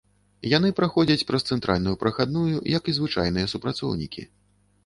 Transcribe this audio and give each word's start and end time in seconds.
Яны 0.51 0.69
праходзяць 0.79 1.25
праз 1.31 1.45
цэнтральную 1.55 1.95
прахадную, 2.05 2.47
як 2.77 2.83
і 2.93 2.97
звычайныя 2.99 3.51
супрацоўнікі. 3.55 4.21